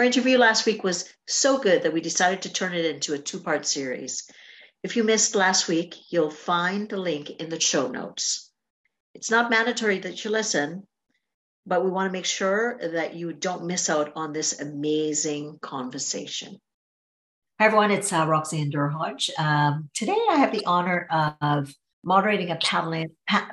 [0.00, 3.18] Our interview last week was so good that we decided to turn it into a
[3.18, 4.30] two part series.
[4.82, 8.50] If you missed last week, you'll find the link in the show notes.
[9.12, 10.86] It's not mandatory that you listen,
[11.66, 16.56] but we want to make sure that you don't miss out on this amazing conversation.
[17.58, 17.90] Hi, everyone.
[17.90, 19.28] It's uh, Roxanne Derhodge.
[19.38, 23.06] Um, today, I have the honor of moderating a panel,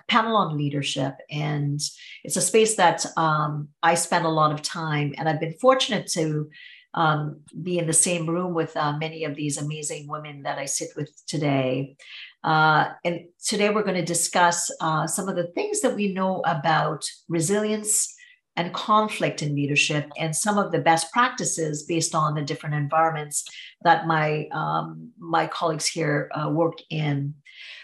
[0.08, 1.16] panel on leadership.
[1.30, 1.80] And
[2.24, 6.08] it's a space that um, I spend a lot of time, and I've been fortunate
[6.14, 6.50] to
[6.94, 10.66] um, be in the same room with uh, many of these amazing women that I
[10.66, 11.95] sit with today.
[12.44, 16.42] Uh, and today we're going to discuss uh, some of the things that we know
[16.45, 18.16] about resilience
[18.56, 23.45] and conflict in leadership and some of the best practices based on the different environments
[23.84, 27.36] that my um, my colleagues here uh, work in.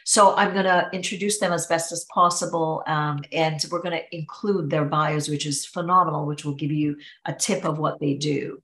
[0.06, 4.16] So I'm going to introduce them as best as possible, um, and we're going to
[4.16, 8.16] include their bios, which is phenomenal, which will give you a tip of what they
[8.16, 8.62] do.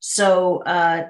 [0.00, 1.08] So uh,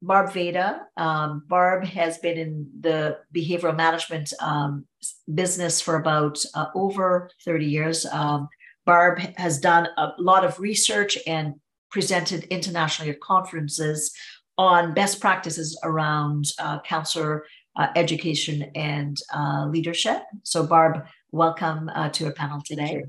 [0.00, 0.80] Barb Veder.
[0.96, 4.86] Um, Barb has been in the behavioral management um,
[5.32, 8.06] business for about uh, over 30 years.
[8.06, 8.48] Um,
[8.86, 11.54] Barb has done a lot of research and
[11.90, 14.14] presented internationally at conferences
[14.56, 17.44] on best practices around uh, counselor
[17.78, 20.22] uh, education and uh, leadership.
[20.42, 23.04] So, Barb, welcome uh, to our panel today.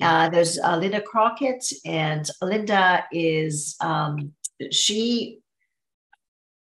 [0.00, 4.32] Uh, there's uh, Linda Crockett, and Linda is um,
[4.70, 5.40] she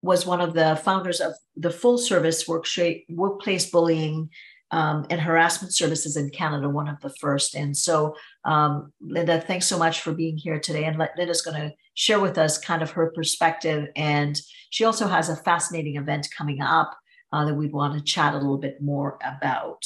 [0.02, 4.30] was one of the founders of the full service workplace bullying
[4.70, 7.56] um, and harassment services in Canada, one of the first.
[7.56, 10.84] And so, um, Linda, thanks so much for being here today.
[10.84, 13.88] And Linda's going to share with us kind of her perspective.
[13.96, 14.40] And
[14.70, 16.96] she also has a fascinating event coming up
[17.32, 19.84] uh, that we'd want to chat a little bit more about.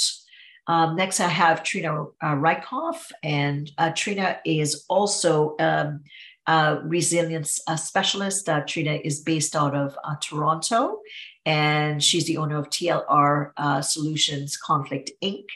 [0.67, 6.05] Um, next, I have Trina uh, Reilkoff, and uh, Trina is also um,
[6.47, 8.49] a resilience specialist.
[8.49, 11.01] Uh, Trina is based out of uh, Toronto,
[11.45, 15.47] and she's the owner of TLR uh, Solutions Conflict Inc.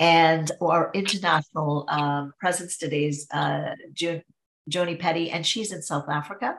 [0.00, 3.28] And our international um, presence today is
[3.92, 4.22] June,
[4.70, 6.56] Joni Peddie, and she's in South Africa.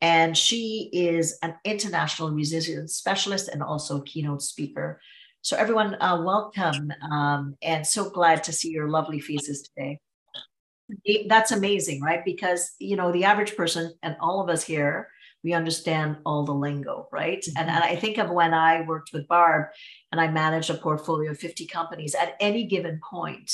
[0.00, 5.00] And she is an international resilience specialist and also a keynote speaker.
[5.42, 6.92] So, everyone, uh, welcome.
[7.10, 10.00] Um, and so glad to see your lovely faces today.
[11.28, 12.24] That's amazing, right?
[12.24, 15.08] Because, you know, the average person and all of us here,
[15.42, 17.40] we understand all the lingo, right?
[17.40, 17.58] Mm-hmm.
[17.58, 19.68] And, and I think of when I worked with Barb
[20.12, 23.50] and I managed a portfolio of 50 companies at any given point,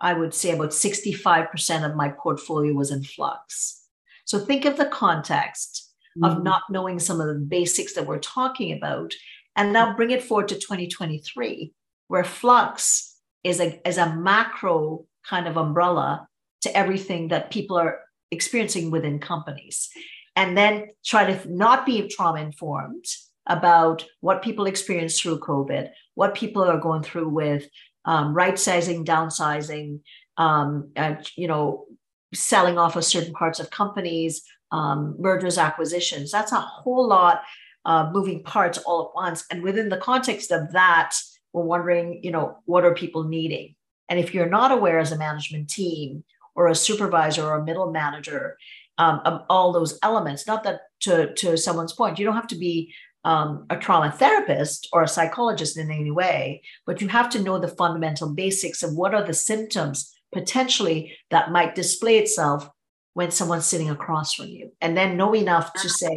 [0.00, 3.84] I would say about 65% of my portfolio was in flux.
[4.24, 6.24] So think of the context mm-hmm.
[6.24, 9.14] of not knowing some of the basics that we're talking about.
[9.56, 11.72] And now bring it forward to 2023,
[12.08, 16.28] where flux is a, is a macro kind of umbrella
[16.62, 18.00] to everything that people are
[18.30, 19.88] experiencing within companies.
[20.36, 23.04] And then try to not be trauma informed
[23.46, 27.66] about what people experience through COVID, what people are going through with
[28.04, 30.00] um, right sizing, downsizing,
[30.36, 30.92] um,
[31.36, 31.86] you know,
[32.34, 36.30] selling off of certain parts of companies, um, mergers, acquisitions.
[36.30, 37.42] That's a whole lot
[37.84, 39.44] of moving parts all at once.
[39.50, 41.16] And within the context of that,
[41.52, 43.74] we're wondering, you know, what are people needing?
[44.08, 46.24] And if you're not aware as a management team
[46.54, 48.56] or a supervisor or a middle manager
[48.98, 52.58] um, of all those elements, not that to, to someone's point, you don't have to
[52.58, 52.94] be
[53.24, 57.58] um, a trauma therapist or a psychologist in any way, but you have to know
[57.58, 62.68] the fundamental basics of what are the symptoms potentially that might display itself
[63.14, 64.72] when someone's sitting across from you.
[64.80, 66.14] And then know enough to say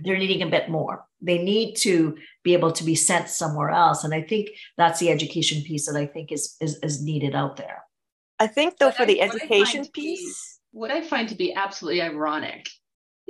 [0.00, 1.04] they're needing a bit more.
[1.20, 4.02] They need to be able to be sent somewhere else.
[4.02, 7.56] And I think that's the education piece that I think is is, is needed out
[7.56, 7.84] there.
[8.40, 10.58] I think though what for I, the education piece.
[10.72, 12.68] Be, what I find to be absolutely ironic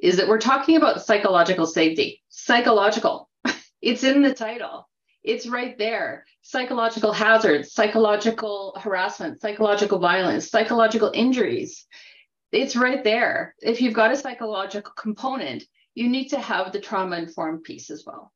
[0.01, 2.23] is that we're talking about psychological safety.
[2.29, 3.29] Psychological.
[3.83, 4.89] it's in the title.
[5.23, 6.25] It's right there.
[6.43, 11.87] Psychological hazards, psychological harassment, psychological violence, psychological injuries.
[12.51, 13.55] It's right there.
[13.61, 18.05] If you've got a psychological component, you need to have the trauma informed piece as
[18.05, 18.33] well.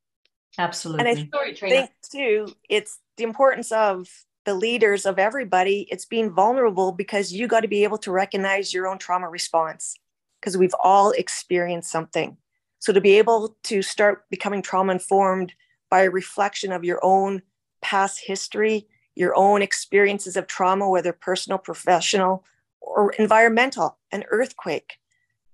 [0.58, 1.06] Absolutely.
[1.06, 4.08] And I Sorry, think too, it's the importance of
[4.44, 8.72] the leaders of everybody, it's being vulnerable because you got to be able to recognize
[8.72, 9.96] your own trauma response
[10.40, 12.36] because we've all experienced something.
[12.78, 15.52] So to be able to start becoming trauma informed
[15.90, 17.42] by a reflection of your own
[17.80, 22.44] past history, your own experiences of trauma, whether personal, professional,
[22.80, 24.98] or environmental, an earthquake,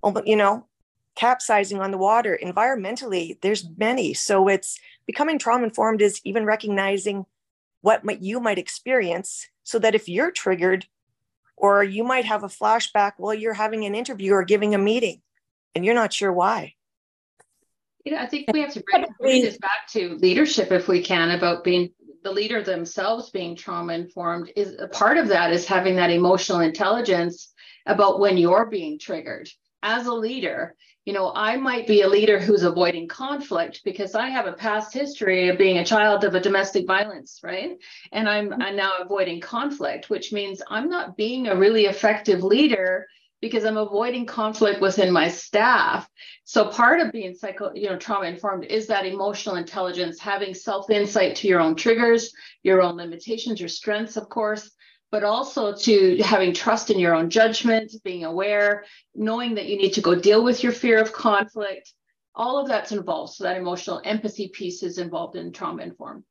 [0.02, 0.67] oh, you know,
[1.14, 2.38] capsizing on the water.
[2.43, 4.14] Environmentally, there's many.
[4.14, 7.26] So it's becoming trauma informed is even recognizing
[7.82, 10.87] what might, you might experience so that if you're triggered
[11.62, 15.23] or you might have a flashback while you're having an interview or giving a meeting
[15.75, 16.75] and you're not sure why.
[18.05, 21.03] You know, I think we have to bring, bring this back to leadership if we
[21.03, 21.91] can about being
[22.25, 26.61] the leader themselves being trauma informed is a part of that is having that emotional
[26.61, 27.53] intelligence
[27.87, 29.49] about when you're being triggered
[29.82, 34.28] as a leader you know i might be a leader who's avoiding conflict because i
[34.28, 37.76] have a past history of being a child of a domestic violence right
[38.12, 38.62] and i'm, mm-hmm.
[38.62, 43.06] I'm now avoiding conflict which means i'm not being a really effective leader
[43.43, 46.08] because I'm avoiding conflict within my staff.
[46.44, 50.88] So part of being psycho, you know, trauma informed is that emotional intelligence, having self
[50.90, 52.32] insight to your own triggers,
[52.62, 54.70] your own limitations, your strengths, of course,
[55.12, 59.93] but also to having trust in your own judgment, being aware, knowing that you need
[59.93, 61.93] to go deal with your fear of conflict.
[62.35, 63.35] All of that's involved.
[63.35, 66.25] So that emotional empathy piece is involved in trauma informed.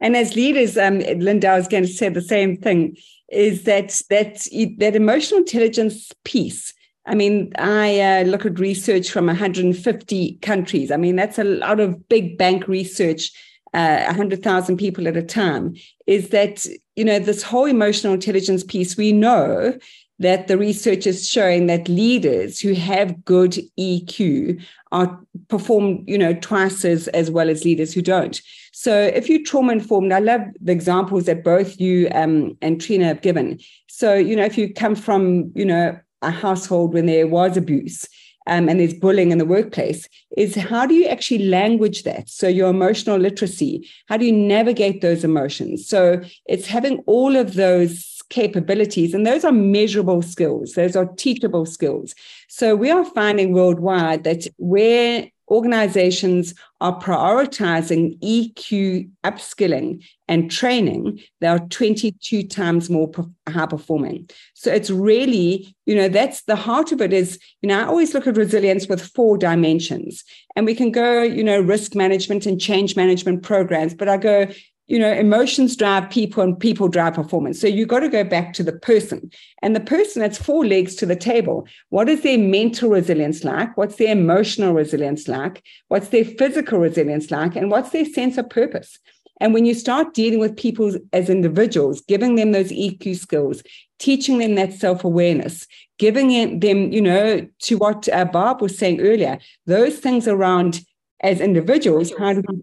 [0.00, 2.96] And as leaders, um, Linda, I was going to say the same thing:
[3.28, 4.46] is that that
[4.78, 6.72] that emotional intelligence piece.
[7.06, 10.90] I mean, I uh, look at research from 150 countries.
[10.90, 13.30] I mean, that's a lot of big bank research,
[13.74, 15.74] uh, 100,000 people at a time.
[16.06, 16.64] Is that
[16.96, 18.96] you know this whole emotional intelligence piece?
[18.96, 19.78] We know
[20.20, 24.62] that the research is showing that leaders who have good EQ
[24.92, 28.40] are perform, you know, twice as, as well as leaders who don't.
[28.72, 33.06] So if you're trauma informed, I love the examples that both you um, and Trina
[33.06, 33.58] have given.
[33.88, 38.06] So, you know, if you come from, you know, a household when there was abuse,
[38.46, 42.46] um, and there's bullying in the workplace is how do you actually language that so
[42.48, 48.14] your emotional literacy how do you navigate those emotions so it's having all of those
[48.30, 49.14] capabilities.
[49.14, 52.14] And those are measurable skills, those are teachable skills.
[52.48, 61.46] So we are finding worldwide that where organizations are prioritizing EQ upskilling and training, they
[61.46, 63.10] are 22 times more
[63.48, 64.28] high performing.
[64.54, 68.14] So it's really, you know, that's the heart of it is, you know, I always
[68.14, 70.24] look at resilience with four dimensions.
[70.56, 74.46] And we can go, you know, risk management and change management programs, but I go,
[74.86, 77.58] you know, emotions drive people and people drive performance.
[77.60, 79.30] So you've got to go back to the person.
[79.62, 81.66] And the person has four legs to the table.
[81.88, 83.74] What is their mental resilience like?
[83.76, 85.62] What's their emotional resilience like?
[85.88, 87.56] What's their physical resilience like?
[87.56, 88.98] And what's their sense of purpose?
[89.40, 93.62] And when you start dealing with people as individuals, giving them those EQ skills,
[93.98, 95.66] teaching them that self awareness,
[95.98, 100.80] giving them, you know, to what uh, Barb was saying earlier, those things around
[101.20, 102.62] as individuals, how do we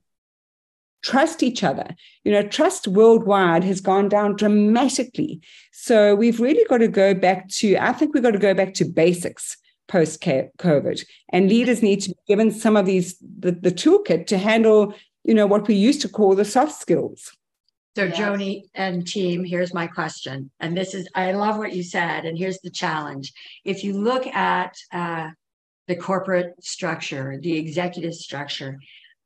[1.04, 1.96] trust each other.
[2.24, 5.42] You know, trust worldwide has gone down dramatically.
[5.72, 8.74] So we've really got to go back to, I think we've got to go back
[8.76, 9.58] to basics
[9.88, 11.04] post COVID.
[11.34, 14.94] And leaders need to be given some of these, the, the toolkit to handle,
[15.24, 17.32] you know, what we used to call the soft skills.
[17.98, 18.18] So, yes.
[18.18, 20.50] Joni and team, here's my question.
[20.62, 22.26] And this is, I love what you said.
[22.26, 23.34] And here's the challenge.
[23.66, 25.32] If you look at uh,
[25.90, 28.80] the corporate structure, the executive structure,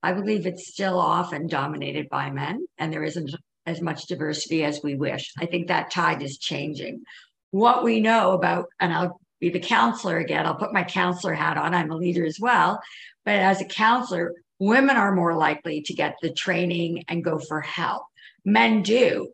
[0.05, 3.31] I believe it's still often dominated by men, and there isn't
[3.65, 5.33] as much diversity as we wish.
[5.39, 7.01] I think that tide is changing.
[7.49, 11.57] What we know about, and I'll be the counselor again, I'll put my counselor hat
[11.57, 12.79] on, I'm a leader as well.
[13.25, 17.61] But as a counselor, women are more likely to get the training and go for
[17.61, 18.03] help.
[18.45, 19.31] Men do,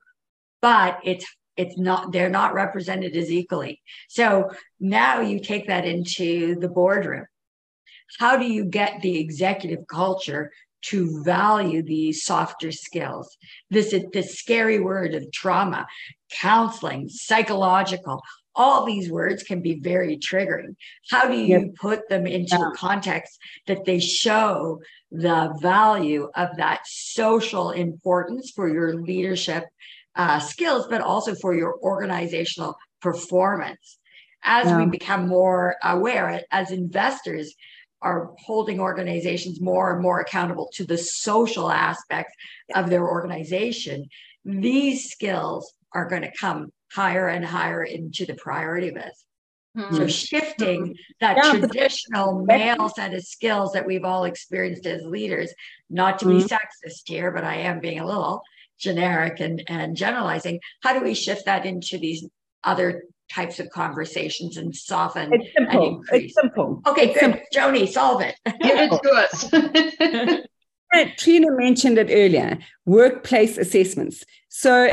[0.62, 1.26] but it's
[1.58, 3.82] it's not they're not represented as equally.
[4.08, 7.26] So now you take that into the boardroom
[8.20, 10.52] how do you get the executive culture
[10.84, 13.38] to value these softer skills?
[13.70, 15.88] This is the scary word of trauma,
[16.32, 18.22] counseling, psychological.
[18.54, 20.76] All these words can be very triggering.
[21.10, 21.76] How do you yep.
[21.76, 22.70] put them into yeah.
[22.70, 29.66] a context that they show the value of that social importance for your leadership
[30.16, 34.00] uh, skills, but also for your organizational performance?
[34.44, 34.80] As yeah.
[34.80, 37.54] we become more aware as investors,
[38.02, 42.34] are holding organizations more and more accountable to the social aspects
[42.76, 44.08] of their organization,
[44.44, 49.26] these skills are going to come higher and higher into the priority list.
[49.78, 49.96] Mm-hmm.
[49.96, 55.54] So shifting that yeah, traditional male set of skills that we've all experienced as leaders,
[55.90, 56.40] not to mm-hmm.
[56.40, 58.42] be sexist here, but I am being a little,
[58.82, 60.60] generic and, and generalizing.
[60.82, 62.28] How do we shift that into these
[62.64, 66.04] other types of conversations and soften it's simple.
[66.12, 66.82] It's simple.
[66.88, 67.20] Okay, good.
[67.20, 67.42] Simple.
[67.54, 68.36] Joni, solve it.
[68.62, 69.12] Give it to
[70.40, 70.48] us.
[71.18, 74.26] Trina mentioned it earlier workplace assessments.
[74.50, 74.92] So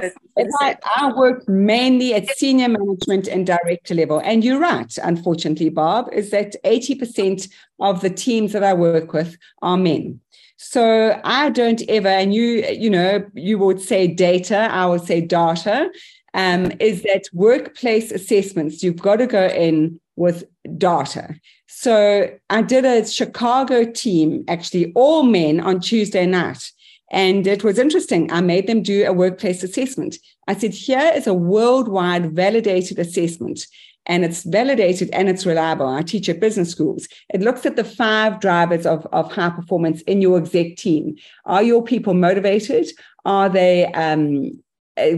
[0.60, 4.20] I, I, work mainly at senior management and director level.
[4.20, 9.36] And you're right, unfortunately, Bob, is that 80% of the teams that I work with
[9.62, 10.20] are men.
[10.58, 15.20] So I don't ever, and you, you know, you would say data, I would say
[15.20, 15.90] data,
[16.34, 20.44] um, is that workplace assessments, you've got to go in with
[20.76, 21.34] data.
[21.66, 26.72] So I did a Chicago team, actually all men on Tuesday night.
[27.10, 28.30] And it was interesting.
[28.30, 30.16] I made them do a workplace assessment.
[30.46, 33.66] I said, here is a worldwide validated assessment,
[34.04, 35.86] and it's validated and it's reliable.
[35.86, 37.08] I teach at business schools.
[37.32, 41.16] It looks at the five drivers of, of high performance in your exec team.
[41.44, 42.88] Are your people motivated?
[43.24, 44.62] Are they, um,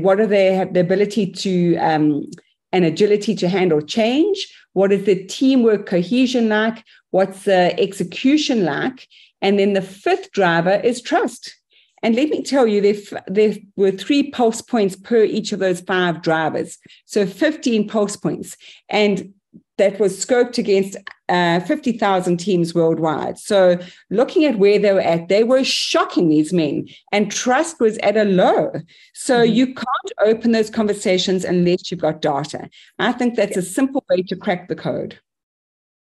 [0.00, 2.30] what are they the ability to, um,
[2.72, 4.46] and agility to handle change?
[4.72, 6.84] What is the teamwork cohesion like?
[7.10, 9.08] What's the execution like?
[9.42, 11.56] And then the fifth driver is trust.
[12.02, 15.80] And let me tell you, there, there were three pulse points per each of those
[15.80, 16.78] five drivers.
[17.04, 18.56] So 15 pulse points.
[18.88, 19.34] And
[19.80, 20.98] that was scoped against
[21.30, 23.38] uh, 50,000 teams worldwide.
[23.38, 23.78] So,
[24.10, 28.16] looking at where they were at, they were shocking these men, and trust was at
[28.16, 28.72] a low.
[29.14, 29.52] So, mm-hmm.
[29.52, 32.68] you can't open those conversations unless you've got data.
[32.98, 35.18] I think that's a simple way to crack the code.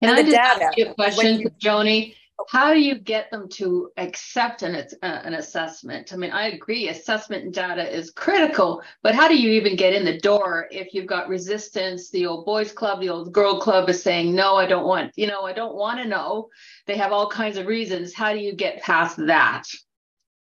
[0.02, 2.14] Can and I just data, ask you a question, you, Joni?
[2.48, 6.12] How do you get them to accept an, uh, an assessment?
[6.12, 9.92] I mean, I agree, assessment and data is critical, but how do you even get
[9.92, 12.10] in the door if you've got resistance?
[12.10, 15.26] The old boys club, the old girl club is saying, no, I don't want, you
[15.26, 16.48] know, I don't want to know.
[16.86, 18.14] They have all kinds of reasons.
[18.14, 19.64] How do you get past that?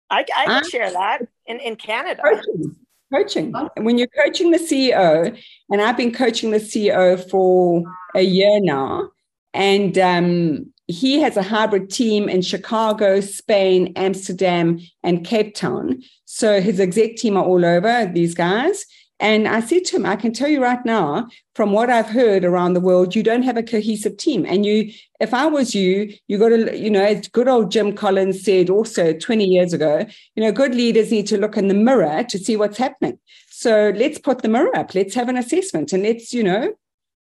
[0.09, 2.21] I, I can share that in, in Canada.
[2.23, 2.75] Coaching.
[3.13, 3.53] coaching.
[3.77, 5.37] When you're coaching the CEO,
[5.69, 7.83] and I've been coaching the CEO for
[8.15, 9.09] a year now,
[9.53, 16.01] and um, he has a hybrid team in Chicago, Spain, Amsterdam, and Cape Town.
[16.25, 18.85] So his exec team are all over these guys.
[19.19, 22.43] And I said to him, I can tell you right now, from what I've heard
[22.43, 24.45] around the world, you don't have a cohesive team.
[24.45, 27.93] And you, if I was you, you got to, you know, as good old Jim
[27.93, 31.73] Collins said also 20 years ago, you know, good leaders need to look in the
[31.73, 33.17] mirror to see what's happening.
[33.49, 34.93] So let's put the mirror up.
[34.93, 36.73] Let's have an assessment and let's, you know,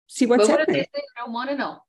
[0.08, 0.82] see what's but what happening.
[0.82, 1.84] If they they don't want to know?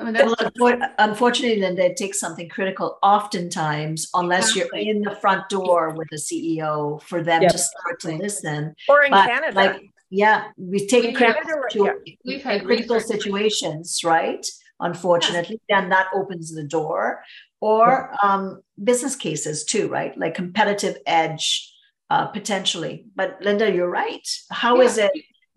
[0.00, 2.98] I mean, well, unfortunately, then they take something critical.
[3.02, 4.84] Oftentimes, unless exactly.
[4.84, 7.52] you're in the front door with the CEO, for them yep.
[7.52, 8.74] to start to listen.
[8.88, 11.92] Or in but Canada, like yeah, we've taken critical, yeah.
[12.24, 14.44] we've had critical situations, right?
[14.80, 15.80] Unfortunately, yes.
[15.80, 17.22] then that opens the door.
[17.60, 20.16] Or um, business cases too, right?
[20.16, 21.70] Like competitive edge,
[22.08, 23.04] uh, potentially.
[23.14, 24.26] But Linda, you're right.
[24.50, 24.82] How yeah.
[24.82, 25.10] is it?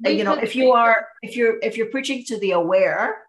[0.06, 3.23] You know, if you are if you're if you're preaching to the aware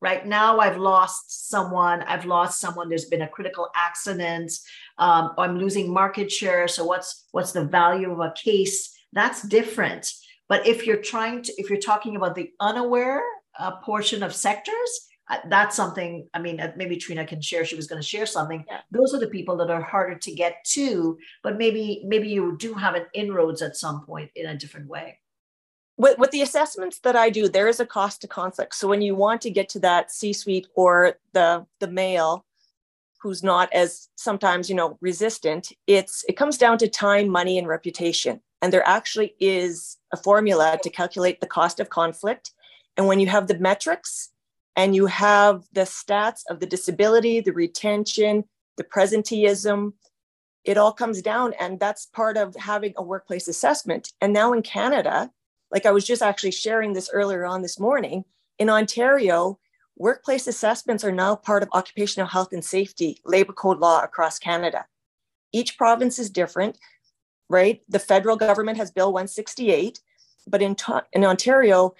[0.00, 2.02] right now i've lost someone.
[2.02, 2.88] I've lost someone.
[2.88, 4.52] There's been a critical accident.
[4.98, 6.68] Um, i'm losing market share.
[6.68, 8.94] So what's what's the value of a case?
[9.12, 10.12] That's different.
[10.48, 13.22] But if you're trying to if you're talking about the unaware
[13.58, 14.90] uh, portion of sectors
[15.30, 17.64] uh, that's something i mean uh, maybe trina can share.
[17.64, 18.64] She was going to share something.
[18.68, 18.80] Yeah.
[18.90, 22.74] those are the people that are harder to get to but maybe maybe you do
[22.74, 25.18] have an inroads at some point in a different way
[25.98, 28.74] with, with the assessments that I do, there is a cost to conflict.
[28.76, 32.46] So when you want to get to that C-suite or the the male
[33.20, 37.66] who's not as sometimes you know resistant, it's it comes down to time, money, and
[37.66, 38.40] reputation.
[38.62, 42.52] And there actually is a formula to calculate the cost of conflict.
[42.96, 44.30] And when you have the metrics
[44.76, 48.44] and you have the stats of the disability, the retention,
[48.76, 49.92] the presenteeism,
[50.64, 51.54] it all comes down.
[51.60, 54.12] And that's part of having a workplace assessment.
[54.20, 55.30] And now in Canada,
[55.70, 58.24] like I was just actually sharing this earlier on this morning,
[58.58, 59.58] in Ontario,
[59.96, 64.86] workplace assessments are now part of occupational health and safety labor code law across Canada.
[65.52, 66.78] Each province is different,
[67.48, 67.82] right?
[67.88, 70.00] The federal government has Bill 168,
[70.46, 70.76] but in,
[71.12, 71.94] in Ontario,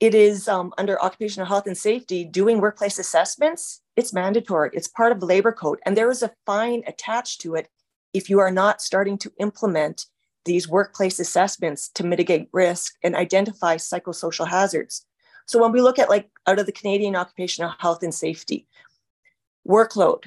[0.00, 3.80] it is um, under occupational health and safety doing workplace assessments.
[3.96, 4.70] It's mandatory.
[4.72, 7.68] It's part of the labor code, and there is a fine attached to it
[8.12, 10.06] if you are not starting to implement
[10.44, 15.06] these workplace assessments to mitigate risk and identify psychosocial hazards.
[15.46, 18.66] So when we look at like out of the Canadian occupational health and safety,
[19.66, 20.24] workload,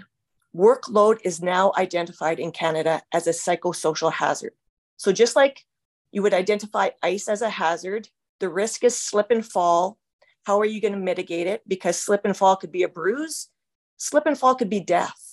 [0.55, 4.53] workload is now identified in Canada as a psychosocial hazard.
[4.97, 5.65] So just like
[6.12, 8.09] you would identify ice as a hazard,
[8.39, 9.97] the risk is slip and fall.
[10.43, 11.62] How are you going to mitigate it?
[11.67, 13.50] Because slip and fall could be a bruise,
[13.97, 15.26] slip and fall could be death.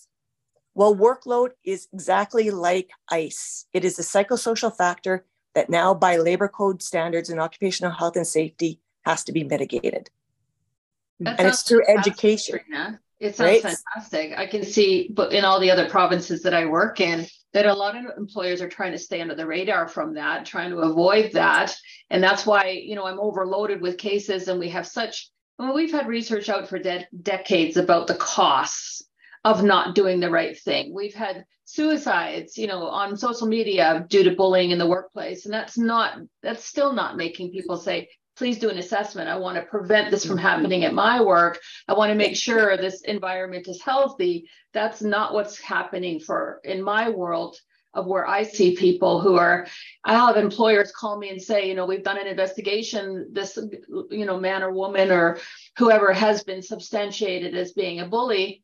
[0.74, 3.66] Well, workload is exactly like ICE.
[3.72, 8.26] It is a psychosocial factor that now, by labor code standards and occupational health and
[8.26, 10.10] safety, has to be mitigated.
[11.20, 12.60] That and it's through education.
[13.20, 13.62] It sounds Right?
[13.62, 14.36] fantastic.
[14.36, 17.72] I can see, but in all the other provinces that I work in, that a
[17.72, 21.32] lot of employers are trying to stay under the radar from that, trying to avoid
[21.32, 21.74] that.
[22.10, 25.92] And that's why, you know, I'm overloaded with cases and we have such, well, we've
[25.92, 29.04] had research out for de- decades about the costs
[29.44, 30.94] of not doing the right thing.
[30.94, 35.44] We've had suicides, you know, on social media due to bullying in the workplace.
[35.44, 39.28] And that's not, that's still not making people say, please do an assessment.
[39.28, 41.60] I want to prevent this from happening at my work.
[41.86, 44.48] I want to make sure this environment is healthy.
[44.72, 47.56] That's not what's happening for in my world
[47.92, 49.68] of where I see people who are,
[50.04, 53.28] I have employers call me and say, you know, we've done an investigation.
[53.30, 53.56] This,
[54.10, 55.38] you know, man or woman or
[55.78, 58.63] whoever has been substantiated as being a bully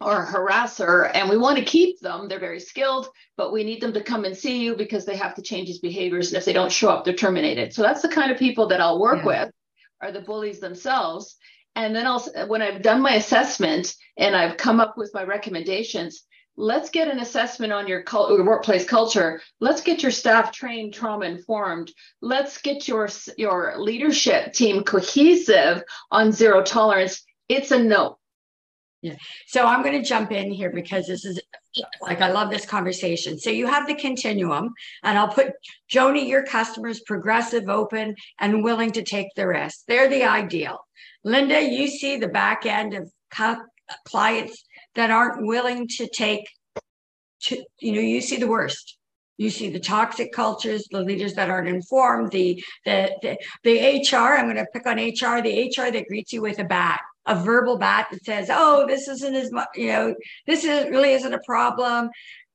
[0.00, 2.28] or harasser and we want to keep them.
[2.28, 5.34] They're very skilled but we need them to come and see you because they have
[5.36, 7.72] to change his behaviors and if they don't show up they're terminated.
[7.72, 9.44] So that's the kind of people that i'll work Yeah.
[9.44, 9.52] with
[10.02, 11.36] are the bullies themselves.
[11.76, 16.24] And then i'll when i've done my assessment and i've come up with my recommendations
[16.56, 19.40] let's get an assessment on your, cul- your workplace culture.
[19.60, 21.92] Let's get your staff trained trauma informed.
[22.22, 25.82] Let's get your your leadership team cohesive
[26.12, 27.24] on zero tolerance.
[27.48, 28.18] It's a no
[29.46, 31.40] So I'm going to jump in here because this is
[32.00, 33.38] like I love this conversation.
[33.38, 35.52] So you have the continuum, and I'll put
[35.90, 39.80] Joni, your customers progressive, open, and willing to take the risk.
[39.88, 40.78] They're the ideal.
[41.24, 43.10] Linda, you see the back end of
[44.04, 46.48] clients that aren't willing to take
[47.40, 48.96] to you know you see the worst
[49.36, 54.36] you see the toxic cultures the leaders that aren't informed the the the, the hr
[54.36, 57.34] i'm going to pick on hr the hr that greets you with a bat a
[57.34, 60.14] verbal bat that says oh this isn't as much you know
[60.46, 62.10] this is really isn't a problem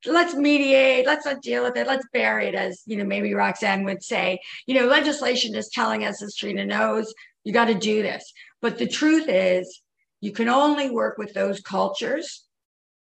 [0.05, 3.83] let's mediate let's not deal with it let's bury it as you know maybe roxanne
[3.83, 8.01] would say you know legislation is telling us as trina knows you got to do
[8.01, 9.81] this but the truth is
[10.21, 12.45] you can only work with those cultures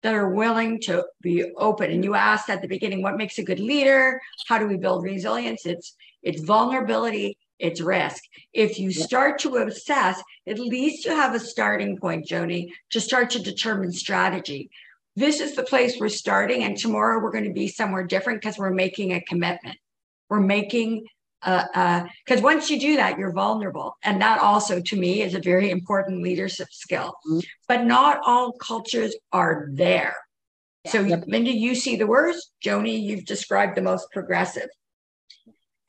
[0.03, 1.91] that are willing to be open.
[1.91, 4.21] And you asked at the beginning, what makes a good leader?
[4.47, 5.67] How do we build resilience?
[5.67, 8.23] It's it's vulnerability, it's risk.
[8.53, 13.31] If you start to assess, at least you have a starting point, Joni, to start
[13.31, 14.71] to determine strategy.
[15.17, 18.59] This is the place we're starting, and tomorrow we're going to be somewhere different because
[18.59, 19.77] we're making a commitment.
[20.29, 21.07] We're making
[21.43, 23.97] a because once you do that, you're vulnerable.
[24.03, 27.15] And that also, to me, is a very important leadership skill.
[27.29, 27.45] Mhm.
[27.69, 30.17] But not all cultures are there.
[30.87, 31.25] So, Yep.
[31.27, 32.53] Linda, you see the worst.
[32.65, 34.69] Joni, you've described the most progressive.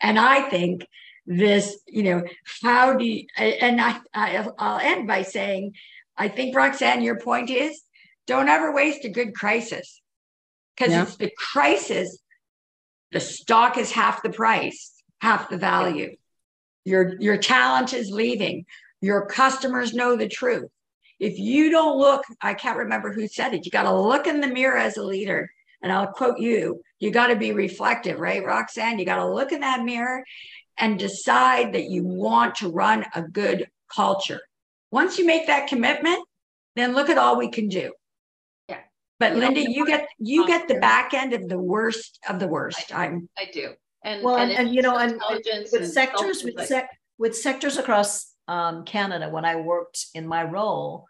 [0.01, 0.85] And I think
[1.29, 2.23] this, you know,
[2.61, 5.75] how do you, and I, I, I'll end by saying,
[6.17, 7.81] I think, Roxanne, your point is
[8.27, 10.01] don't ever waste a good crisis
[10.75, 11.03] because Yeah.
[11.03, 12.17] it's the crisis,
[13.11, 16.15] the stock is half the price half the value.
[16.85, 18.65] Your your talent is leaving.
[19.01, 20.69] Your customers know the truth.
[21.19, 23.65] If you don't look, I can't remember who said it.
[23.65, 25.49] You got to look in the mirror as a leader.
[25.81, 26.81] And I'll quote you.
[26.99, 28.99] You got to be reflective, right, Roxanne?
[28.99, 30.23] You got to look in that mirror
[30.79, 34.39] and decide that you want to run a good culture.
[34.91, 36.25] Once you make that commitment,
[36.75, 37.91] then look at all we can do.
[38.67, 38.79] Yeah.
[39.19, 42.47] But You Linda, you get you get the back end of the worst of the
[42.47, 42.93] worst.
[42.95, 43.73] I'm I do.
[44.03, 47.77] And Well, and, and you know, and intelligence with and sectors, with sec, with sectors
[47.77, 51.05] across um, Canada, when I worked in my role,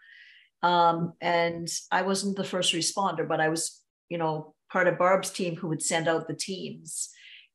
[0.63, 3.79] um, and I wasn't the first responder, but I was,
[4.09, 7.09] you know, part of Barb's team who would send out the teams.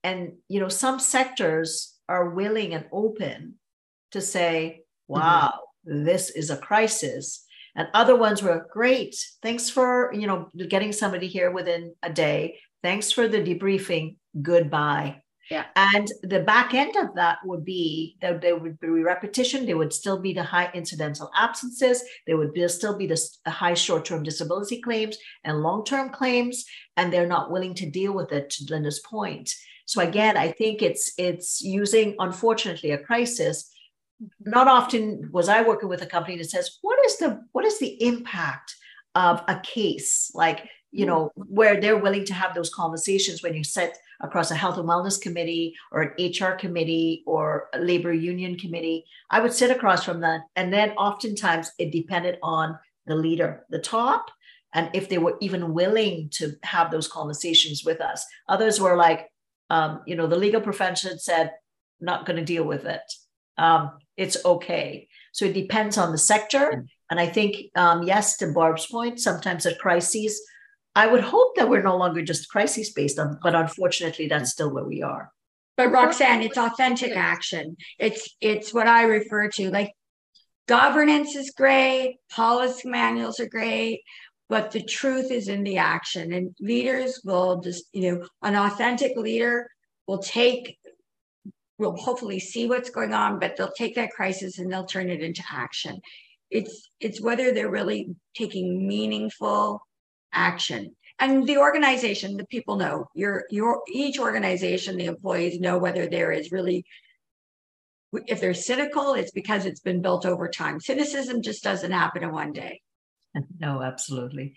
[0.04, 3.54] And you know, some sectors are willing and open
[4.12, 5.20] to say, mm-hmm.
[5.20, 9.16] "Wow, this is a crisis," and other ones were great.
[9.42, 12.58] Thanks for you know getting somebody here within a day.
[12.82, 14.16] Thanks for the debriefing.
[14.40, 15.23] Goodbye.
[15.50, 15.64] Yeah.
[15.76, 19.66] And the back end of that would be that there would be repetition.
[19.66, 22.02] There would still be the high incidental absences.
[22.26, 26.10] There would be, still be the the high short term disability claims and long term
[26.10, 26.64] claims,
[26.96, 28.50] and they're not willing to deal with it.
[28.50, 29.54] To Linda's point.
[29.86, 33.70] So again, I think it's it's using unfortunately a crisis.
[34.40, 37.78] Not often was I working with a company that says, "What is the what is
[37.78, 38.76] the impact
[39.14, 41.14] of a case like you mm-hmm.
[41.14, 44.88] know where they're willing to have those conversations when you sit across a health and
[44.88, 49.04] wellness committee or an HR committee or a labor union committee.
[49.30, 50.40] I would sit across from that.
[50.56, 54.30] And then oftentimes it depended on the leader, the top,
[54.72, 58.24] and if they were even willing to have those conversations with us.
[58.48, 59.30] Others were like,
[59.70, 61.52] um, you know, the legal profession said,
[62.00, 63.02] not going to deal with it.
[63.56, 65.08] Um, it's okay.
[65.32, 66.86] So it depends on the sector.
[67.10, 70.40] And I think, um, yes, to Barb's point, sometimes at crises,
[70.94, 74.72] I would hope that we're no longer just crisis based, on, but unfortunately, that's still
[74.72, 75.30] where we are.
[75.76, 77.76] But Roxanne, it's authentic action.
[77.98, 79.70] It's it's what I refer to.
[79.70, 79.92] Like
[80.68, 84.02] governance is great, policy manuals are great,
[84.48, 86.32] but the truth is in the action.
[86.32, 89.68] And leaders will just, you know, an authentic leader
[90.06, 90.78] will take
[91.78, 95.22] will hopefully see what's going on, but they'll take that crisis and they'll turn it
[95.22, 96.00] into action.
[96.50, 99.80] It's it's whether they're really taking meaningful
[100.34, 100.94] action.
[101.18, 106.32] And the organization, the people know your your each organization, the employees know whether there
[106.32, 106.84] is really
[108.26, 110.80] if they're cynical, it's because it's been built over time.
[110.80, 112.80] Cynicism just doesn't happen in one day.
[113.58, 114.54] No, absolutely.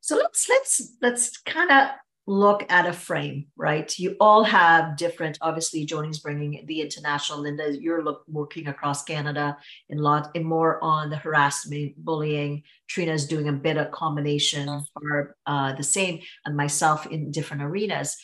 [0.00, 1.90] So let's let's let's kind of
[2.30, 3.98] look at a frame, right?
[3.98, 9.58] You all have different, obviously, Joni's bringing the international, Linda, you're look, working across Canada
[9.88, 12.62] in lot in more on the harassment, bullying.
[12.88, 18.16] Trina's doing a bit of combination or uh, the same, and myself in different arenas.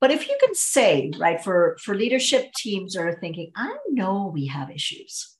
[0.00, 4.46] But if you can say, right, for, for leadership teams are thinking, I know we
[4.46, 5.34] have issues,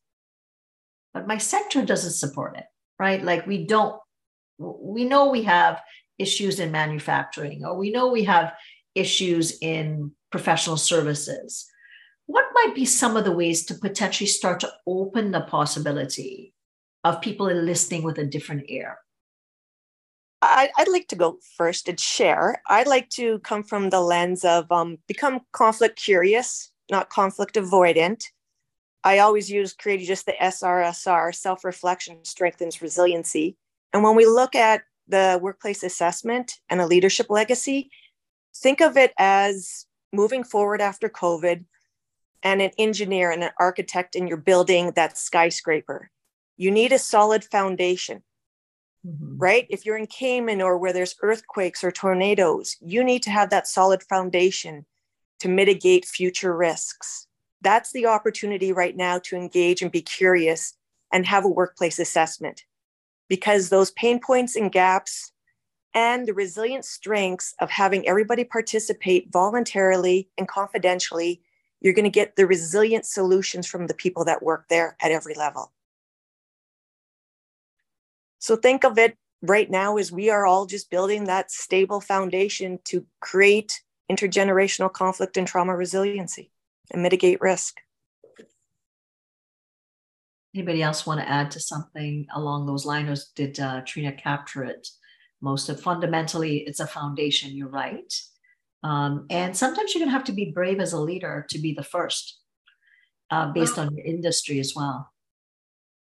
[1.14, 2.64] but my sector doesn't support it,
[2.98, 3.22] right?
[3.22, 4.00] Like we don't,
[4.58, 5.80] we know we have
[6.18, 8.52] issues in manufacturing, or we know we have
[8.94, 11.66] issues in professional services.
[12.26, 16.54] What might be some of the ways to potentially start to open the possibility
[17.04, 18.98] of people listening with a different ear?
[20.40, 22.62] I'd like to go first and share.
[22.68, 28.22] I'd like to come from the lens of um, become conflict curious, not conflict avoidant.
[29.02, 33.56] I always use creating just the SRSR, self reflection strengthens resiliency.
[33.92, 37.90] And when we look at the workplace assessment and a leadership legacy,
[38.54, 41.64] think of it as moving forward after COVID
[42.42, 46.10] and an engineer and an architect in your building that skyscraper.
[46.56, 48.22] You need a solid foundation,
[49.06, 49.38] mm-hmm.
[49.38, 49.66] right?
[49.70, 53.68] If you're in Cayman or where there's earthquakes or tornadoes, you need to have that
[53.68, 54.86] solid foundation
[55.40, 57.26] to mitigate future risks.
[57.60, 60.74] That's the opportunity right now to engage and be curious
[61.12, 62.64] and have a workplace assessment
[63.28, 65.32] because those pain points and gaps
[65.94, 71.40] and the resilient strengths of having everybody participate voluntarily and confidentially,
[71.80, 75.34] you're going to get the resilient solutions from the people that work there at every
[75.34, 75.72] level.
[78.38, 82.78] So think of it right now as we are all just building that stable foundation
[82.84, 86.50] to create intergenerational conflict and trauma resiliency
[86.90, 87.76] and mitigate risk.
[90.58, 93.08] Anybody else want to add to something along those lines?
[93.08, 94.88] Or did uh, Trina capture it?
[95.40, 97.54] Most of fundamentally, it's a foundation.
[97.54, 98.12] You're right.
[98.82, 101.74] Um, and sometimes you're going to have to be brave as a leader to be
[101.74, 102.40] the first,
[103.30, 105.12] uh, based well, on your industry as well.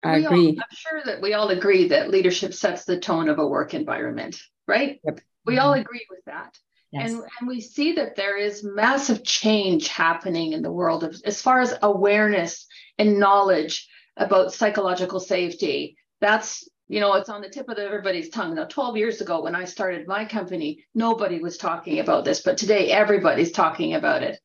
[0.06, 0.48] I agree.
[0.48, 3.74] All, I'm sure that we all agree that leadership sets the tone of a work
[3.74, 4.40] environment,
[4.70, 5.02] right?
[5.04, 5.20] Yep.
[5.46, 5.82] We all mm-hmm.
[5.82, 6.58] agree with that.
[6.94, 7.12] Yes.
[7.12, 11.42] And, and we see that there is massive change happening in the world of, as
[11.42, 15.98] far as awareness and knowledge about psychological safety.
[16.22, 18.56] That's, you know, it's on the tip of everybody's tongue.
[18.56, 22.58] Now, 12 years ago, when I started my company, nobody was talking about this, but
[22.58, 24.40] today everybody's talking about it.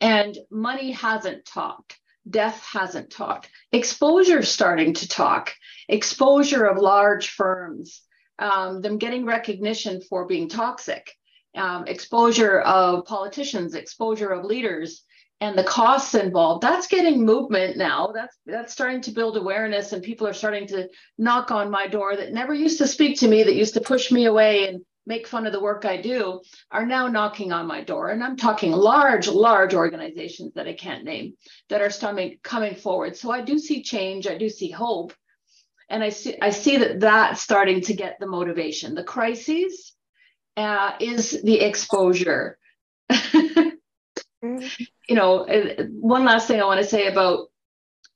[0.00, 1.98] And money hasn't talked.
[2.28, 3.50] Death hasn't talked.
[3.70, 5.52] Exposure starting to talk.
[5.88, 8.02] Exposure of large firms,
[8.38, 11.10] um, them getting recognition for being toxic.
[11.54, 15.03] Um, exposure of politicians, exposure of leaders,
[15.40, 18.12] and the costs involved that's getting movement now.
[18.14, 22.16] That's that's starting to build awareness and people are starting to knock on my door
[22.16, 25.26] that never used to speak to me that used to push me away and make
[25.26, 28.10] fun of the work i do are now knocking on my door.
[28.10, 31.34] And i'm talking large large organizations that i can't name
[31.68, 33.16] that are starting coming forward.
[33.16, 35.12] So i do see change i do see hope
[35.90, 38.94] and i see i see that that's starting to get the motivation.
[38.94, 39.92] The crises
[40.56, 42.58] uh, is the exposure
[45.08, 45.46] you know,
[45.90, 47.48] one last thing I want to say about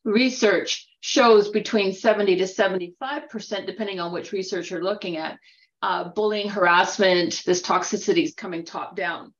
[0.05, 5.39] research shows between 70 to 75%, depending on which research you're looking at,
[5.83, 9.33] uh, bullying, harassment, this toxicity is coming top down.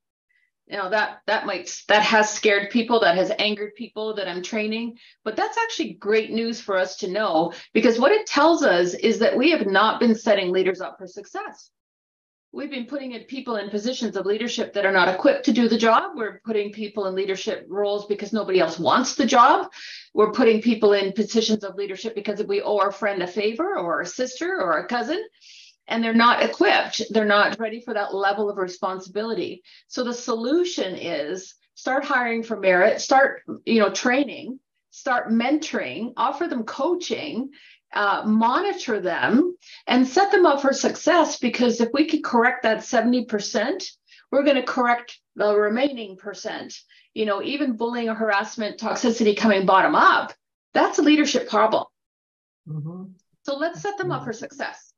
[0.67, 4.43] You know, that that might that has scared people, that has angered people that I'm
[4.43, 8.93] training, but that's actually great news for us to know because what it tells us
[8.93, 11.71] is that we have not been setting leaders up for success
[12.51, 15.69] we've been putting in people in positions of leadership that are not equipped to do
[15.69, 16.11] the job.
[16.15, 19.71] We're putting people in leadership roles because nobody else wants the job.
[20.13, 24.01] We're putting people in positions of leadership because we owe our friend a favor or
[24.01, 25.23] a sister or a cousin.
[25.87, 27.01] And they're not equipped.
[27.09, 29.63] They're not ready for that level of responsibility.
[29.87, 34.59] So the solution is start hiring for merit, start, you know, training,
[34.91, 37.49] start mentoring, offer them coaching,
[37.93, 39.55] uh, monitor them
[39.87, 43.89] and set them up for success because if we could correct that 70%,
[44.31, 46.75] we're going to correct the remaining percent.
[47.13, 50.33] You know, even bullying or harassment, toxicity coming bottom up,
[50.73, 51.85] that's a leadership problem.
[52.67, 53.03] Mm-hmm.
[53.43, 54.93] So let's set them up for success.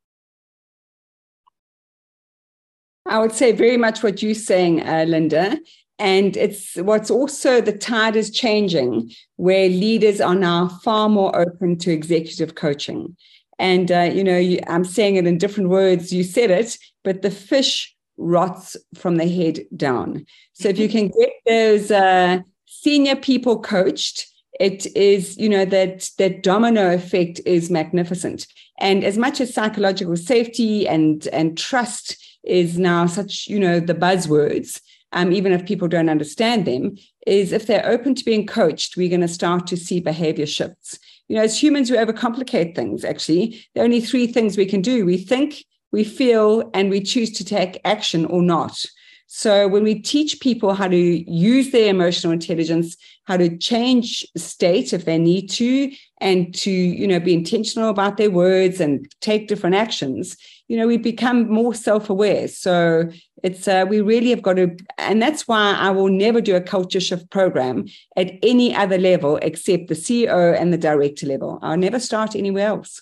[3.06, 5.58] I would say very much what you're saying, uh, Linda.
[6.02, 11.78] And it's what's also the tide is changing, where leaders are now far more open
[11.78, 13.16] to executive coaching.
[13.60, 16.12] And, uh, you know, you, I'm saying it in different words.
[16.12, 20.26] You said it, but the fish rots from the head down.
[20.54, 24.26] So if you can get those uh, senior people coached,
[24.60, 28.48] it is, you know, that that domino effect is magnificent.
[28.80, 33.94] And as much as psychological safety and and trust is now such, you know, the
[33.94, 34.82] buzzwords,
[35.14, 36.96] um, even if people don't understand them,
[37.28, 40.98] is if they're open to being coached, we're going to start to see behavior shifts.
[41.28, 43.66] You know, as humans, we overcomplicate things, actually.
[43.74, 47.32] There are only three things we can do we think, we feel, and we choose
[47.34, 48.86] to take action or not.
[49.34, 54.92] So when we teach people how to use their emotional intelligence, how to change state
[54.92, 59.48] if they need to, and to you know be intentional about their words and take
[59.48, 60.36] different actions,
[60.72, 62.48] you know we become more self-aware.
[62.48, 63.10] So
[63.44, 66.62] it's uh, we really have got to, and that's why I will never do a
[66.62, 71.60] culture shift program at any other level except the CEO and the director level.
[71.62, 73.02] I'll never start anywhere else.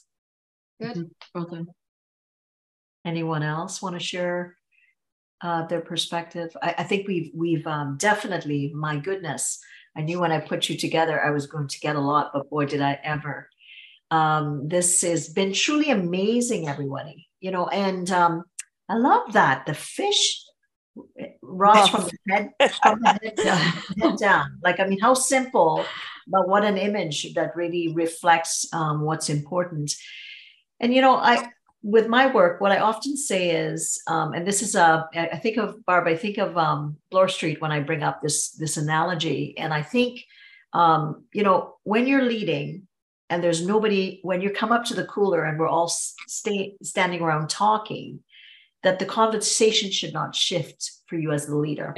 [0.81, 1.11] Good.
[1.35, 1.67] Well done.
[3.05, 4.57] Anyone else want to share
[5.41, 6.49] uh, their perspective.
[6.63, 9.59] I, I, think we've we've um, definitely, my goodness,
[9.95, 12.49] I knew when I put you together I was going to get a lot, but
[12.49, 13.47] boy, did I ever.
[14.09, 17.28] Um, this has been truly amazing, everybody.
[17.39, 18.43] You know, and um,
[18.89, 20.43] I love that the fish
[21.41, 22.17] rots from the
[22.59, 23.57] head, from the head down,
[24.01, 24.59] head down.
[24.63, 25.85] Like I mean, how simple,
[26.27, 29.93] but what an image that really reflects um, what's important.
[30.79, 31.49] And you know, I
[31.81, 35.57] with my work, what I often say is, um, and this is a, I think
[35.57, 39.57] of Barb, I think of um, Bloor Street when I bring up this this analogy,
[39.57, 40.21] and I think,
[40.73, 42.87] um, you know, when you're leading
[43.29, 47.21] and there's nobody, when you come up to the cooler and we're all stay, standing
[47.21, 48.21] around talking,
[48.83, 51.95] that the conversation should not shift for you as the leader.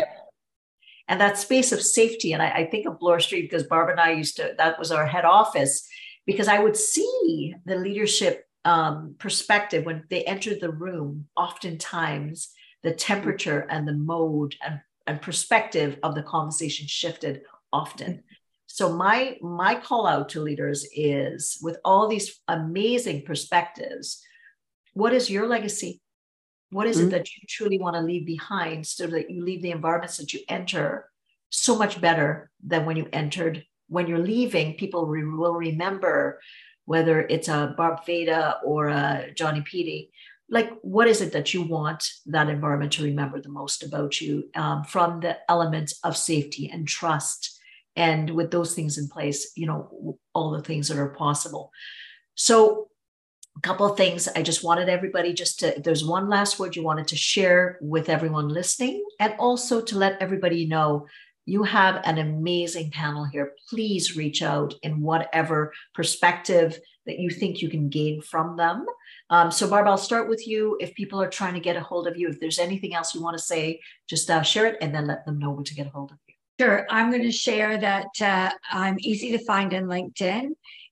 [1.07, 3.99] And that space of safety, and I, I think of Bloor Street because Barb and
[3.99, 5.87] I used to, that was our head office,
[6.25, 12.49] because I would see the leadership um, perspective when they entered the room oftentimes
[12.83, 17.41] the temperature and the mode and, and perspective of the conversation shifted
[17.73, 18.23] often
[18.75, 24.21] so my my call out to leaders is with all these amazing perspectives
[24.93, 26.01] what is your legacy
[26.71, 27.07] what is mm-hmm.
[27.07, 30.33] it that you truly want to leave behind so that you leave the environments that
[30.33, 31.09] you enter
[31.49, 36.39] so much better than when you entered when you're leaving people re- will remember
[36.85, 40.11] whether it's a Barb Veder or a Joni Peddie.
[40.49, 44.49] Like, what is it that you want that environment to remember the most about you
[44.55, 47.60] um, from the element of safety and trust?
[48.01, 51.71] And with those things in place, you know, all the things that are possible.
[52.33, 52.87] So,
[53.55, 56.83] a couple of things I just wanted everybody just to, there's one last word you
[56.83, 61.05] wanted to share with everyone listening, and also to let everybody know
[61.45, 63.51] you have an amazing panel here.
[63.69, 68.83] Please reach out in whatever perspective that you think you can gain from them.
[69.29, 70.75] Um, so, Barb, I'll start with you.
[70.79, 73.21] If people are trying to get a hold of you, if there's anything else you
[73.21, 75.85] want to say, just uh, share it and then let them know where to get
[75.85, 76.30] a hold of you.
[76.61, 76.85] Sure.
[76.91, 80.51] I'm going to share that uh, I'm easy to find in LinkedIn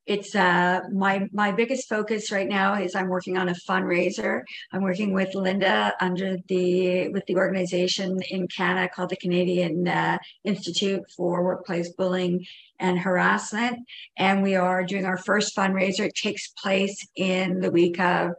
[0.10, 4.42] it's uh, my my biggest focus right now is I'm working on a fundraiser.
[4.74, 10.18] I'm working with Linda under the with the organization in Canada called the Canadian uh,
[10.44, 12.44] Institute for Workplace Bullying
[12.80, 16.08] and Harassment, and we are doing our first fundraiser.
[16.08, 18.32] It takes place in the week of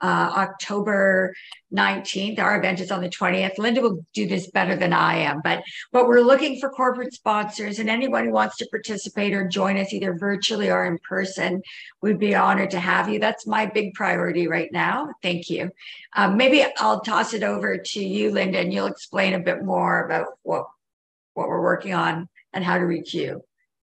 [0.00, 1.34] uh, October
[1.74, 2.38] 19th.
[2.38, 3.58] Our event is on the 20th.
[3.58, 7.78] Linda will do this better than I am, but but we're looking for corporate sponsors
[7.78, 11.62] and anyone who wants to participate or join us either virtually or in person.
[12.00, 13.18] We'd be honored to have you.
[13.18, 15.08] That's my big priority right now.
[15.22, 15.70] Thank you.
[16.14, 20.04] Um, maybe I'll toss it over to you, Linda, and you'll explain a bit more
[20.04, 20.66] about what
[21.34, 23.42] what we're working on and how to reach you.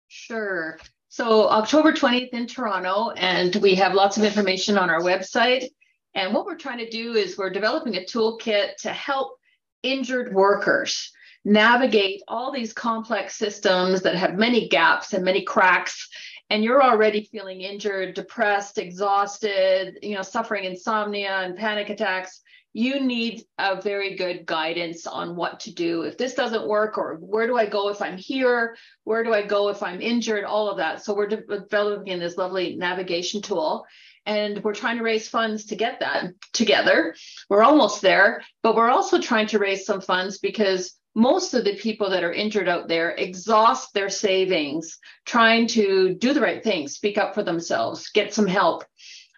[0.08, 0.78] Sure.
[1.10, 5.70] So October 20th in Toronto, and we have lots of information on our website.
[6.16, 9.38] And what we're trying to do is we're developing a toolkit to help
[9.84, 11.12] injured workers
[11.44, 16.10] navigate all these complex systems that have many gaps and many cracks.
[16.50, 22.42] And you're already feeling injured depressed exhausted you know suffering insomnia and panic attacks.
[22.74, 26.02] You need a very good guidance on what to do.
[26.02, 28.76] If this doesn't work or where do i go if i'm here?
[29.06, 30.44] Where do i go if i'm injured?
[30.44, 31.04] All of that.
[31.04, 33.86] So we're developing this lovely navigation tool
[34.26, 37.16] and we're trying to raise funds to get that together
[37.50, 41.76] we're almost there but we're also trying to raise some funds because most of the
[41.78, 46.88] people that are injured out there exhaust their savings trying to do the right thing
[46.88, 48.84] speak up for themselves get some help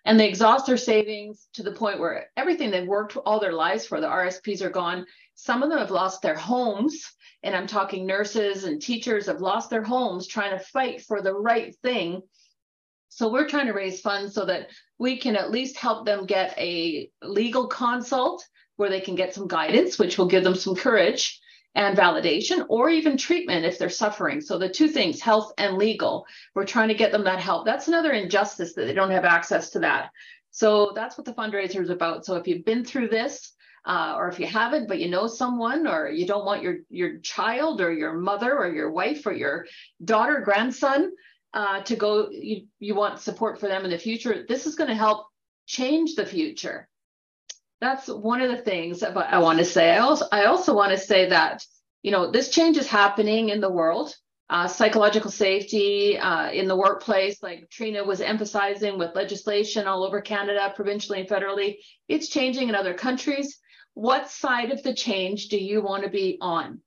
[0.08, 3.86] and they exhaust their savings to the point where everything they've worked all their lives
[3.86, 5.06] for, the RSPs are gone.
[5.36, 7.12] Some of them have lost their homes.
[7.44, 11.34] And I'm talking nurses and teachers have lost their homes trying to fight for the
[11.34, 12.22] right thing.
[13.10, 16.58] So we're trying to raise funds so that we can at least help them get
[16.58, 21.40] a legal consult where they can get some guidance, which will give them some courage
[21.76, 24.42] and validation or even treatment if they're suffering.
[24.42, 27.66] So the two things, health and legal, we're trying to get them that help.
[27.66, 30.10] That's another injustice that they don't have access to that.
[30.52, 32.26] So that's what the fundraiser is about.
[32.26, 33.54] So if you've been through this,
[33.86, 37.20] uh, or if you haven't, but you know someone, or you don't want your your
[37.20, 39.66] child or your mother or your wife or your
[40.04, 41.12] daughter, grandson
[41.54, 44.46] uh, to go, you, you want support for them in the future.
[44.48, 45.28] This is going to help
[45.66, 46.88] change the future
[47.80, 49.92] that's one of the things that I want to say.
[49.92, 51.64] I also I also want to say that
[52.02, 54.14] you know this change is happening in the world.
[54.50, 60.22] Uh, psychological safety uh, in the workplace, like Trina was emphasizing with legislation all over
[60.22, 63.60] Canada, provincially and federally, it's changing in other countries.
[63.94, 66.80] What side of the change do you want to be on?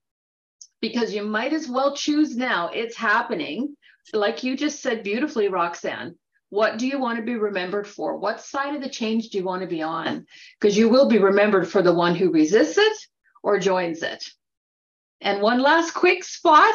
[0.80, 2.70] Because you might as well choose now.
[2.72, 3.76] It's happening.
[4.12, 6.16] Like you just said beautifully, Roxanne,
[6.48, 8.16] what do you want to be remembered for?
[8.16, 10.26] What side of the change do you want to be on?
[10.60, 12.96] Because you will be remembered for the one who resists it
[13.42, 14.24] or joins it.
[15.20, 16.74] And one last quick spot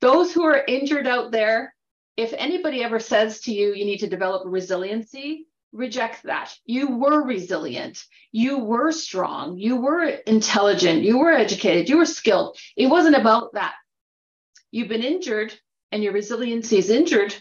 [0.00, 1.74] those who are injured out there,
[2.16, 6.54] if anybody ever says to you, you need to develop resiliency, reject that.
[6.64, 8.04] You were resilient.
[8.32, 9.58] You were strong.
[9.58, 11.02] You were intelligent.
[11.02, 11.88] You were educated.
[11.88, 12.58] You were skilled.
[12.76, 13.74] It wasn't about that.
[14.70, 15.52] You've been injured
[15.92, 17.34] and your resiliency is injured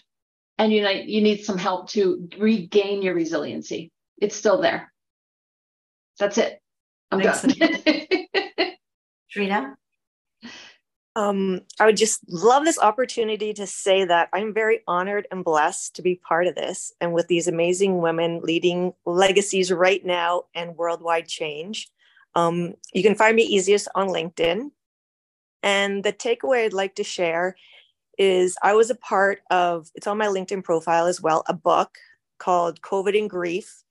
[0.58, 3.92] and you need, you need some help to regain your resiliency.
[4.18, 4.92] It's still there.
[6.20, 6.62] That's it.
[7.12, 7.42] I'm Thanks.
[7.42, 7.98] done.
[9.32, 9.78] Trina?
[11.16, 15.96] Um, I would just love this opportunity to say that I'm very honored and blessed
[15.96, 20.78] to be part of this and with these amazing women leading legacies right now and
[20.78, 21.90] worldwide change.
[22.36, 24.72] Um, you can find me easiest on LinkedIn.
[25.62, 27.56] And the takeaway I'd like to share
[28.20, 31.98] is I was a part of, it's on my LinkedIn profile as well, a book
[32.38, 33.84] called COVID and Grief.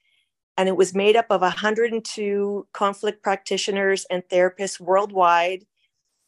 [0.59, 5.65] And it was made up of 102 conflict practitioners and therapists worldwide.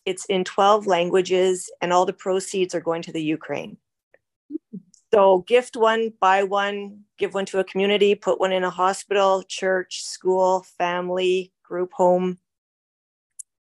[0.07, 3.77] It's in 12 languages, and all the proceeds are going to the Ukraine.
[5.13, 9.43] So, gift one, buy one, give one to a community, put one in a hospital,
[9.43, 12.39] church, school, family, group home.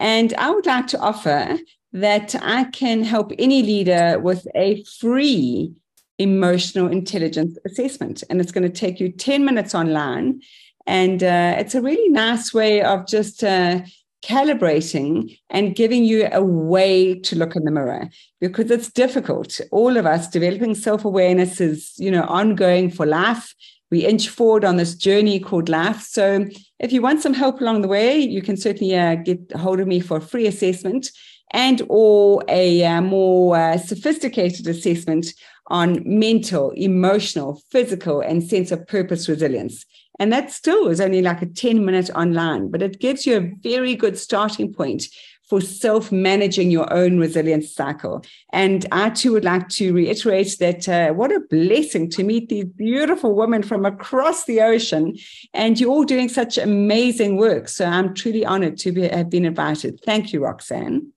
[0.00, 1.58] And I would like to offer
[1.92, 5.74] that I can help any leader with a free
[6.22, 8.22] emotional intelligence assessment.
[8.30, 10.40] And it's going to take you 10 minutes online.
[10.86, 13.80] And uh, it's a really nice way of just uh,
[14.22, 18.08] calibrating and giving you a way to look in the mirror
[18.40, 19.60] because it's difficult.
[19.70, 23.54] All of us developing self awareness is, you know, ongoing for life.
[23.90, 26.00] We inch forward on this journey called life.
[26.00, 26.46] So,
[26.78, 29.86] if you want some help along the way, you can certainly uh, get hold of
[29.86, 31.10] me for a free assessment
[31.52, 35.26] and or a uh, more uh, sophisticated assessment
[35.68, 39.84] on mental, emotional, physical, and sense of purpose resilience.
[40.18, 43.50] And that still is only like a 10 minute online, but it gives you a
[43.62, 45.06] very good starting point
[45.48, 48.24] for self managing your own resilience cycle.
[48.52, 52.64] And I too would like to reiterate that uh, what a blessing to meet these
[52.64, 55.16] beautiful women from across the ocean.
[55.52, 57.68] And you're all doing such amazing work.
[57.68, 60.00] So I'm truly honored to be, have been invited.
[60.04, 61.12] Thank you, Roxanne.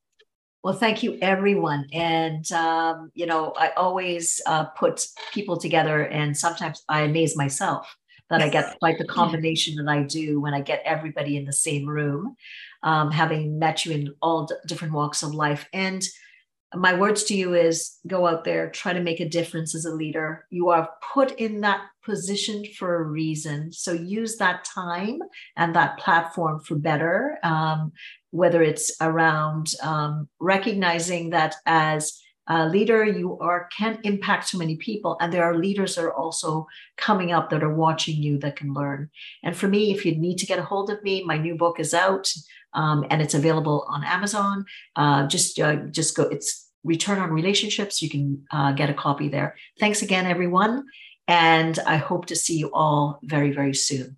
[0.66, 1.86] Well, thank you, everyone.
[1.94, 7.96] And, um, you know, I always uh, put people together, and sometimes I amaze myself
[8.32, 11.54] that I get quite the combination that I do when I get everybody in the
[11.54, 12.36] same room,
[12.82, 15.70] um, having met you in all d- different walks of life.
[15.72, 16.04] And
[16.74, 19.94] my words to you is go out there, try to make a difference as a
[19.94, 20.46] leader.
[20.50, 23.72] You are put in that position for a reason.
[23.72, 25.20] So use that time
[25.56, 27.38] and that platform for better.
[27.44, 27.92] Um,
[28.36, 34.76] whether it's around um, recognizing that as a leader, you are can impact so many
[34.76, 36.68] people, and there are leaders that are also
[36.98, 39.10] coming up that are watching you that can learn.
[39.44, 41.80] And for me, if you need to get a hold of me, my new book
[41.80, 42.32] is out
[42.74, 44.66] um, and it's available on Amazon.
[44.96, 46.24] Uh, just uh, just go.
[46.24, 48.02] It's Return on Relationships.
[48.02, 49.56] You can uh, get a copy there.
[49.80, 50.86] Thanks again, everyone,
[51.28, 54.18] and I hope to see you all very very soon.